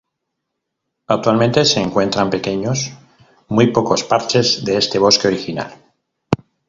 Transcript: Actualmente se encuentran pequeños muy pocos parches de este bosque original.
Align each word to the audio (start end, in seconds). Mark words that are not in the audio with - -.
Actualmente 1.05 1.63
se 1.63 1.79
encuentran 1.79 2.31
pequeños 2.31 2.89
muy 3.49 3.67
pocos 3.67 4.03
parches 4.03 4.65
de 4.65 4.77
este 4.77 4.97
bosque 4.97 5.27
original. 5.27 5.75